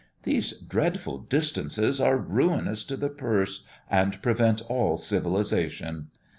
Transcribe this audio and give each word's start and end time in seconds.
These 0.23 0.53
dreadful 0.61 1.19
distances 1.19 2.01
are 2.01 2.17
ruinous 2.17 2.83
to 2.85 2.97
the 2.97 3.07
purse, 3.11 3.63
and 3.87 4.19
prevent 4.23 4.61
all 4.61 4.97
civilisation. 4.97 6.07